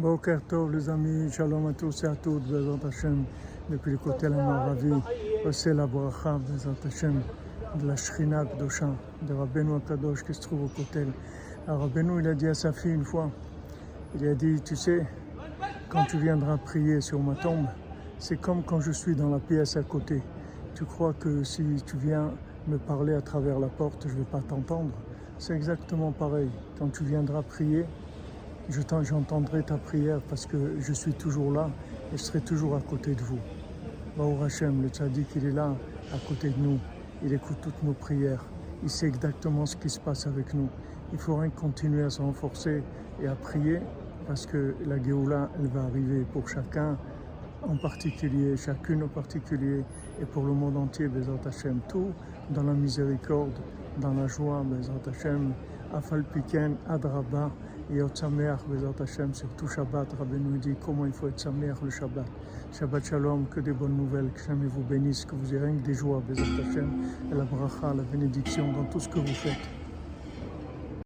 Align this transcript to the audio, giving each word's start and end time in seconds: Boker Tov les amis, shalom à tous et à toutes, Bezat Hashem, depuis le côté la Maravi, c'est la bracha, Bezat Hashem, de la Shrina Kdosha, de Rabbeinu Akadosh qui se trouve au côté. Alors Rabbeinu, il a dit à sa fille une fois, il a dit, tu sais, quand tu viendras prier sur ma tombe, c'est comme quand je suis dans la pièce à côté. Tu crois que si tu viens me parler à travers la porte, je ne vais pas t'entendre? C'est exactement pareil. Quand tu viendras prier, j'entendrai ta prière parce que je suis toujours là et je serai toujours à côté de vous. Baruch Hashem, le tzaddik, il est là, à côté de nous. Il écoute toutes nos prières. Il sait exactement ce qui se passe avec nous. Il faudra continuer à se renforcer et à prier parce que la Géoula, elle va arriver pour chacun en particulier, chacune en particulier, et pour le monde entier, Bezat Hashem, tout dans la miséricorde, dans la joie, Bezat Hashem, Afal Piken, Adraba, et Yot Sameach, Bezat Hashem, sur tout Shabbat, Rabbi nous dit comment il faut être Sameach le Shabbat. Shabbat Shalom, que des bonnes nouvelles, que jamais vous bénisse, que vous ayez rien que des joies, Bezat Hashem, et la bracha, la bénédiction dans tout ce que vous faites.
Boker 0.00 0.40
Tov 0.48 0.72
les 0.72 0.88
amis, 0.88 1.30
shalom 1.30 1.66
à 1.66 1.74
tous 1.74 2.04
et 2.04 2.06
à 2.06 2.16
toutes, 2.16 2.42
Bezat 2.44 2.88
Hashem, 2.88 3.22
depuis 3.68 3.90
le 3.90 3.98
côté 3.98 4.30
la 4.30 4.36
Maravi, 4.36 4.94
c'est 5.52 5.74
la 5.74 5.86
bracha, 5.86 6.38
Bezat 6.38 6.86
Hashem, 6.86 7.20
de 7.74 7.86
la 7.86 7.96
Shrina 7.96 8.46
Kdosha, 8.46 8.88
de 9.20 9.34
Rabbeinu 9.34 9.76
Akadosh 9.76 10.24
qui 10.24 10.32
se 10.32 10.40
trouve 10.40 10.64
au 10.64 10.68
côté. 10.68 11.04
Alors 11.66 11.82
Rabbeinu, 11.82 12.18
il 12.18 12.28
a 12.28 12.34
dit 12.34 12.46
à 12.46 12.54
sa 12.54 12.72
fille 12.72 12.94
une 12.94 13.04
fois, 13.04 13.30
il 14.14 14.26
a 14.26 14.34
dit, 14.34 14.62
tu 14.62 14.74
sais, 14.74 15.06
quand 15.90 16.06
tu 16.06 16.16
viendras 16.16 16.56
prier 16.56 17.02
sur 17.02 17.20
ma 17.20 17.34
tombe, 17.34 17.66
c'est 18.18 18.40
comme 18.40 18.62
quand 18.62 18.80
je 18.80 18.92
suis 18.92 19.14
dans 19.14 19.28
la 19.28 19.38
pièce 19.38 19.76
à 19.76 19.82
côté. 19.82 20.22
Tu 20.74 20.86
crois 20.86 21.12
que 21.12 21.44
si 21.44 21.62
tu 21.84 21.98
viens 21.98 22.30
me 22.68 22.78
parler 22.78 23.12
à 23.12 23.20
travers 23.20 23.58
la 23.58 23.68
porte, 23.68 24.08
je 24.08 24.14
ne 24.14 24.20
vais 24.20 24.30
pas 24.32 24.40
t'entendre? 24.40 24.92
C'est 25.36 25.54
exactement 25.54 26.10
pareil. 26.12 26.48
Quand 26.78 26.88
tu 26.88 27.04
viendras 27.04 27.42
prier, 27.42 27.84
j'entendrai 29.02 29.62
ta 29.62 29.76
prière 29.76 30.20
parce 30.28 30.46
que 30.46 30.78
je 30.80 30.92
suis 30.92 31.12
toujours 31.12 31.52
là 31.52 31.70
et 32.12 32.16
je 32.16 32.22
serai 32.22 32.40
toujours 32.40 32.76
à 32.76 32.80
côté 32.80 33.14
de 33.14 33.20
vous. 33.20 33.38
Baruch 34.16 34.42
Hashem, 34.42 34.82
le 34.82 34.88
tzaddik, 34.88 35.26
il 35.36 35.46
est 35.46 35.52
là, 35.52 35.74
à 36.12 36.18
côté 36.28 36.50
de 36.50 36.58
nous. 36.58 36.78
Il 37.24 37.32
écoute 37.32 37.58
toutes 37.62 37.82
nos 37.82 37.92
prières. 37.92 38.44
Il 38.82 38.90
sait 38.90 39.06
exactement 39.06 39.66
ce 39.66 39.76
qui 39.76 39.90
se 39.90 40.00
passe 40.00 40.26
avec 40.26 40.54
nous. 40.54 40.68
Il 41.12 41.18
faudra 41.18 41.48
continuer 41.48 42.02
à 42.02 42.10
se 42.10 42.22
renforcer 42.22 42.82
et 43.22 43.26
à 43.26 43.34
prier 43.34 43.80
parce 44.26 44.46
que 44.46 44.74
la 44.86 45.02
Géoula, 45.02 45.50
elle 45.58 45.68
va 45.68 45.82
arriver 45.82 46.24
pour 46.32 46.48
chacun 46.48 46.96
en 47.62 47.76
particulier, 47.76 48.56
chacune 48.56 49.02
en 49.02 49.08
particulier, 49.08 49.84
et 50.20 50.24
pour 50.24 50.44
le 50.44 50.52
monde 50.52 50.76
entier, 50.76 51.08
Bezat 51.08 51.40
Hashem, 51.44 51.80
tout 51.88 52.10
dans 52.48 52.62
la 52.62 52.72
miséricorde, 52.72 53.58
dans 53.96 54.14
la 54.14 54.26
joie, 54.26 54.62
Bezat 54.64 55.00
Hashem, 55.06 55.54
Afal 55.92 56.24
Piken, 56.24 56.76
Adraba, 56.86 57.50
et 57.90 57.96
Yot 57.96 58.14
Sameach, 58.14 58.66
Bezat 58.68 59.02
Hashem, 59.02 59.34
sur 59.34 59.48
tout 59.56 59.68
Shabbat, 59.68 60.12
Rabbi 60.18 60.38
nous 60.40 60.58
dit 60.58 60.76
comment 60.80 61.06
il 61.06 61.12
faut 61.12 61.28
être 61.28 61.40
Sameach 61.40 61.80
le 61.82 61.90
Shabbat. 61.90 62.26
Shabbat 62.72 63.04
Shalom, 63.04 63.48
que 63.48 63.60
des 63.60 63.72
bonnes 63.72 63.96
nouvelles, 63.96 64.32
que 64.32 64.42
jamais 64.42 64.66
vous 64.66 64.82
bénisse, 64.84 65.24
que 65.24 65.34
vous 65.34 65.52
ayez 65.54 65.62
rien 65.62 65.76
que 65.76 65.82
des 65.82 65.94
joies, 65.94 66.20
Bezat 66.20 66.42
Hashem, 66.42 66.94
et 67.30 67.34
la 67.34 67.44
bracha, 67.44 67.94
la 67.94 68.04
bénédiction 68.04 68.72
dans 68.72 68.84
tout 68.84 69.00
ce 69.00 69.08
que 69.08 69.18
vous 69.18 69.34
faites. 69.34 69.79